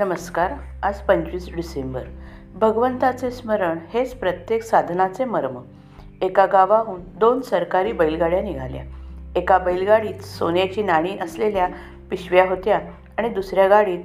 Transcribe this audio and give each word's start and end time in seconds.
नमस्कार 0.00 0.52
आज 0.82 1.00
पंचवीस 1.00 1.48
डिसेंबर. 1.54 2.02
भगवंताचे 2.54 3.30
स्मरण 3.30 3.78
हेच 3.94 4.14
प्रत्येक 4.14 4.62
साधनाचे 4.62 5.24
मर्म. 5.24 5.58
एका 6.22 6.46
गावाहून 6.46 7.00
दोन 7.18 7.40
सरकारी 7.40 7.92
बैलगाड्या 7.92 8.40
निघाल्या. 8.42 8.84
एका 9.36 9.58
बैलगाडीत 9.58 10.22
सोन्याची 10.22 10.82
नाणी 10.82 11.16
असलेल्या 11.18 11.68
पिशव्या 12.10 12.48
होत्या 12.48 12.78
आणि 13.18 13.28
दुसऱ्या 13.28 13.68
गाडीत 13.68 14.04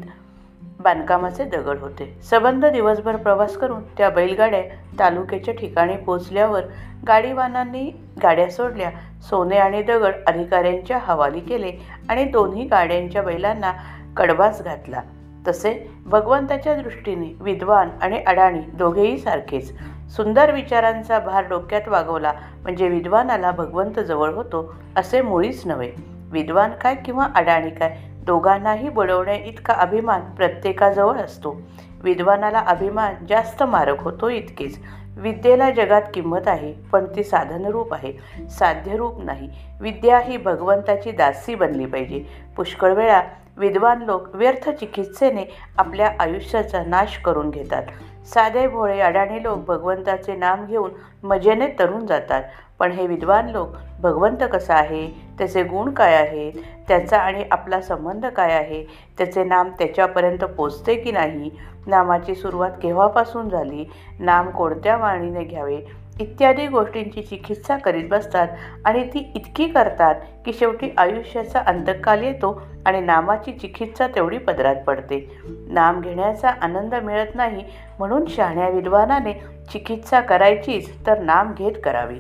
बांधकामाचे 0.79 1.45
दगड 1.45 1.79
होते. 1.79 2.11
सबंध 2.23 2.65
दिवसभर 2.65 3.15
प्रवास 3.15 3.57
करून 3.57 3.83
त्या 3.97 4.09
बैलगाड्या 4.09 4.63
तालुक्याच्या 4.99 5.53
ठिकाणी 5.53 5.97
पोचल्यावर 5.97 6.63
गाडीवानांनी 7.07 7.89
गाड्या 8.23 8.51
सोडल्या 8.51 8.91
सोने 9.29 9.57
आणि 9.57 9.83
दगड 9.83 10.23
अधिकाऱ्यांच्या 10.27 10.99
हवाली 11.03 11.39
केले 11.39 11.77
आणि 12.09 12.25
दोन्ही 12.25 12.67
गाड्यांच्या 12.67 13.21
बैलांना 13.21 13.73
कडवास 14.17 14.61
घातला. 14.61 15.01
तसे 15.47 15.89
भगवंताच्या 16.05 16.75
दृष्टीने 16.75 17.35
विद्वान 17.39 17.89
आणि 18.01 18.23
अडाणी 18.27 18.59
दोघेही 18.59 19.17
सारखेच. 19.17 19.73
सुंदर 20.15 20.51
विचारांचा 20.51 21.19
भार 21.19 21.47
डोक्यात 21.47 21.87
वागवला 21.87 22.33
म्हणजे 22.63 22.89
विद्वानाला 22.89 23.51
भगवंत 23.51 23.99
जवळ 23.99 24.33
होतो 24.33 24.73
असे 24.95 25.21
मुळीच 25.21 25.67
नव्हे. 25.67 25.91
विद्वान 26.31 26.71
काय 26.81 26.95
किंवा 26.95 27.27
अडाणी 27.35 27.69
काय 27.69 27.97
दोघांनाही 28.25 28.89
बुडवण्या 28.89 29.35
इतका 29.35 29.73
अभिमान 29.73 30.21
प्रत्येकाजवळ 30.21 31.17
असतो. 31.17 31.61
विद्वानाला 32.03 32.59
अभिमान 32.59 33.13
जास्त 33.29 33.63
मारक 33.63 34.01
होतो 34.01 34.29
इतकेच. 34.29 34.79
विद्येला 35.17 35.71
जगात 35.71 36.01
किंमत 36.13 36.47
आहे 36.47 36.73
पण 36.91 37.05
ती 37.15 37.23
साधनरूप 37.23 37.93
आहे. 37.93 38.13
साध्यरूप 38.49 39.23
नाही. 39.23 39.49
विद्या 39.81 40.19
ही 40.19 40.37
भगवंताची 40.37 41.11
दासी 41.11 41.55
बनली 41.55 41.85
पाहिजे. 41.85 42.23
पुष्कळ 42.55 42.93
वेळा 42.93 43.21
विद्वान 43.57 44.01
लोक 44.01 44.35
व्यर्थ 44.35 44.69
चिकित्सेने 44.69 45.45
आपल्या 45.77 46.11
आयुष्याचा 46.19 46.83
नाश 46.87 47.17
करून 47.17 47.49
घेतात. 47.49 47.83
साधे 48.25 48.67
भोळे 48.67 48.99
अडाणी 48.99 49.43
लोक 49.43 49.65
भगवंताचे 49.65 50.35
नाम 50.35 50.65
घेऊन 50.65 50.91
मजेने 51.23 51.67
तरून 51.79 52.05
जातात. 52.05 52.43
पण 52.79 52.91
हे 52.91 53.07
विद्वान 53.07 53.49
लोक 53.49 53.69
भगवंत 54.01 54.37
कसा 54.53 54.75
आहे? 54.75 55.07
त्याचे 55.37 55.63
गुण 55.63 55.91
काय 55.93 56.15
आहेत? 56.15 56.51
त्याचा 56.87 57.17
आणि 57.17 57.45
आपला 57.51 57.81
संबंध 57.81 58.25
काय 58.25 58.51
आहे? 58.51 58.85
त्याचे 59.17 59.43
नाम 59.43 59.69
त्याच्यापर्यंत 59.69 60.43
पोचते 60.43 60.95
की 60.95 61.11
नाही? 61.11 61.51
नामाची 61.87 62.35
सुरुवात 62.35 62.71
केव्हापासून 62.81 63.49
झाली? 63.49 63.91
नाम 64.19 64.49
कोणत्या 64.49 64.97
वाणीने 64.97 65.43
घ्यावे? 65.43 66.04
इत्यादी 66.19 66.67
गोष्टींची 66.67 67.21
चिकित्सा 67.21 67.77
करीत 67.77 68.03
बसतात 68.09 68.47
आणि 68.85 69.07
ती 69.07 69.31
इतकी 69.35 69.67
करतात 69.67 70.15
की 70.45 70.53
शेवटी 70.53 70.89
आयुष्याचा 70.97 71.59
अंतकाल 71.59 72.23
येतो 72.23 72.61
आणि 72.85 72.99
नामाची 73.01 73.51
चिकित्सा 73.51 74.07
तेवढी 74.07 74.37
पदरात 74.37 74.75
पडते. 74.75 75.39
नाम 75.69 76.01
घेण्याचा 76.01 76.49
आनंद 76.49 76.95
मिळत 76.95 77.35
नाही 77.35 77.63
म्हणून 77.99 78.25
शहाण्या 78.25 78.69
विद्वानाने 78.69 79.33
चिकित्सा 79.71 80.19
करायचीच 80.19 81.07
तर 81.07 81.19
नाम 81.19 81.53
घेत 81.57 81.71
करावी. 81.83 82.19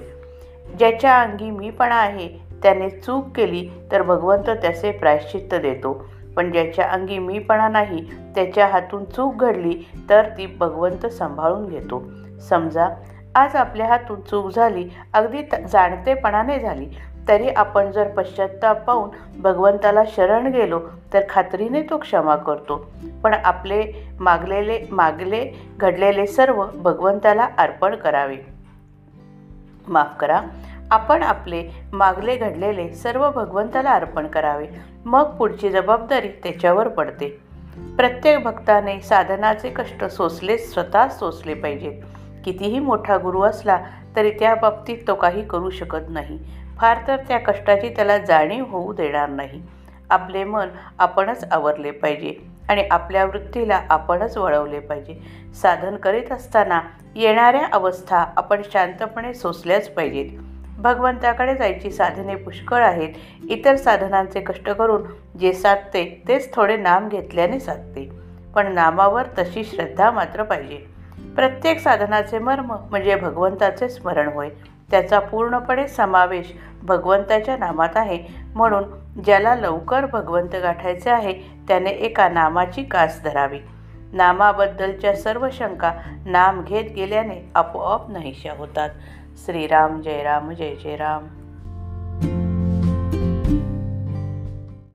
ज्याच्या 0.79 1.21
अंगी 1.21 1.49
मीपणा 1.49 1.95
आहे 1.95 2.27
त्याने 2.63 2.89
चूक 2.89 3.25
केली 3.35 3.69
तर 3.91 4.01
भगवंत 4.01 4.49
त्याचे 4.49 4.91
प्रायश्चित्त 4.91 5.55
देतो. 5.55 6.05
पण 6.35 6.51
ज्याच्या 6.51 6.85
अंगी 6.85 7.19
मीपणा 7.19 7.67
नाही 7.67 8.05
त्याच्या 8.35 8.67
हातून 8.67 9.05
चूक 9.05 9.35
घडली 9.35 9.83
तर 10.09 10.21
ती 10.29 10.45
भगवंत 10.45 11.05
सांभाळून 11.05 11.65
घेतो. 11.65 12.03
समजा 12.49 12.87
आज 13.35 13.55
आपल्या 13.55 13.87
हातून 13.87 14.21
चूक 14.21 14.55
झाली 14.55 14.89
अगदी 15.13 15.43
जाणतेपणाने 15.67 16.59
झाली. 16.59 16.85
तरी 17.27 17.49
आपण 17.49 17.91
जर 17.91 18.07
पश्चात्ताप 18.07 18.83
पाहून 18.83 19.09
भगवंताला 19.41 20.03
शरण 20.07 20.47
गेलो 20.47 20.79
तर 21.13 21.21
खात्रीने 21.29 21.81
तो 21.81 21.97
क्षमा 21.97 22.35
करतो. 22.35 22.91
पण 23.23 23.33
आपले 23.33 24.09
मागलेले 24.19 24.79
मागले 24.91 25.45
घडलेले 25.79 26.27
सर्व 26.27 26.65
भगवंताला 26.75 27.47
अर्पण 27.57 27.95
करावे. 27.95 28.37
माफ 29.87 30.17
करा 30.19 30.41
आपण 30.91 31.23
आपले 31.23 31.69
मागले 31.93 32.35
घडलेले 32.35 32.93
सर्व 32.93 33.31
भगवंताला 33.31 33.91
अर्पण 33.91 34.27
करावे. 34.27 34.67
मग 35.05 35.23
पुढची 35.23 35.69
जबाबदारी 35.69 36.27
त्याच्यावर 36.27 36.87
पडते. 36.87 37.27
प्रत्येक 37.97 38.43
भक्ताने 38.43 38.99
साधनाचे 38.99 39.69
कष्ट 39.69 40.05
सोसले 40.05 40.57
स्वतः 40.57 41.07
सोसले 41.07 41.53
पाहिजेत 41.53 41.93
कितीही 42.45 42.79
मोठा 42.79 43.17
गुरु 43.17 43.41
असला 43.41 43.79
तरी 44.15 44.31
त्या 44.31 44.55
बाबतीत 44.55 44.97
तो 45.07 45.15
काही 45.15 45.45
करू 45.45 45.69
शकत 45.69 46.09
नाही. 46.09 46.39
फार 46.77 46.97
तर 47.07 47.15
त्या 47.27 47.37
कष्टाची 47.37 47.89
त्याला 47.89 48.17
जाणीव 48.17 48.65
होऊ 48.65 48.93
देणार 48.93 49.29
नाही. 49.29 49.61
आपले 50.09 50.43
मन 50.43 50.67
आपणच 50.99 51.43
आवरले 51.51 51.91
पाहिजे 51.91 52.33
आणि 52.69 52.87
आपल्या 52.91 53.25
वृत्तीला 53.25 53.81
आपणच 53.89 54.37
वळवले 54.37 54.79
पाहिजे. 54.79 55.15
साधन 55.61 55.95
करीत 55.95 56.31
असताना 56.31 56.81
येणाऱ्या 57.15 57.65
अवस्था 57.73 58.25
आपण 58.37 58.61
शांतपणे 58.71 59.33
सोसल्याच 59.33 59.89
पाहिजेत. 59.89 60.39
भगवंताकडे 60.77 61.55
जायची 61.55 61.91
साधने 61.91 62.35
पुष्कळ 62.35 62.83
आहेत. 62.83 63.09
इतर 63.49 63.75
साधनांचे 63.75 64.39
कष्ट 64.39 64.69
करून 64.69 65.03
जे 65.39 65.53
साधते 65.53 66.23
तेच 66.27 66.53
थोडे 66.55 66.77
नाम 66.77 67.07
घेतल्याने 67.07 67.59
साधते. 67.59 68.09
पण 68.55 68.73
नामावर 68.73 69.23
तशी 69.37 69.63
श्रद्धा 69.63 70.11
मात्र 70.11 70.43
पाहिजे. 70.43 70.95
प्रत्येक 71.35 71.79
साधनाचे 71.79 72.39
मर्म 72.39 72.65
म्हणजे 72.65 73.15
भगवंताचे 73.15 73.89
स्मरण 73.89 74.27
होय. 74.27 74.49
त्याचा 74.91 75.19
पूर्णपणे 75.19 75.87
समावेश 75.87 76.53
भगवंताच्या 76.83 77.57
नामात 77.57 77.89
आहे. 77.95 78.23
म्हणून 78.55 78.83
ज्याला 79.25 79.55
लवकर 79.55 80.05
भगवंत 80.05 80.55
गाठायचे 80.55 81.09
आहे 81.09 81.33
त्याने 81.67 81.89
एका 81.89 82.29
नामाची 82.29 82.83
कास 82.83 83.21
धरावी. 83.23 83.59
नामाबद्दलच्या 84.13 85.15
सर्व 85.15 85.47
शंका 85.51 85.93
नाम 86.25 86.63
घेत 86.63 86.91
गेल्याने 86.95 87.51
आपोआप 87.55 88.09
नाहीशा 88.09 88.53
होतात. 88.57 88.89
श्रीराम 89.45 90.01
जय 90.01 90.23
राम 90.23 90.51
जय 90.51 90.75
जय 90.75 90.95
राम. 90.95 91.44